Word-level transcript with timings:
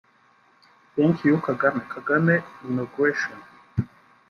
Thank 0.95 1.15
you 1.27 1.33
#Kagame 1.45 1.81
#KagameInauguration 1.91 3.37